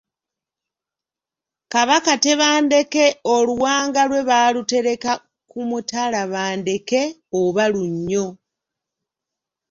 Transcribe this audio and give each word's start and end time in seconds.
Kabaka 1.73 2.13
Tebandeke 2.23 3.05
oluwanga 3.35 4.01
lwe 4.09 4.21
baalutereka 4.29 5.11
ku 5.49 5.59
mutala 5.69 6.21
Bandeke 6.33 7.01
oba 7.41 7.65
Lunnyo. 7.73 8.25